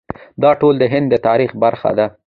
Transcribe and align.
دا 0.43 0.51
ټول 0.59 0.73
د 0.79 0.83
هند 0.93 1.07
د 1.11 1.15
تاریخ 1.27 1.51
برخه 1.63 1.91
ده. 1.97 2.05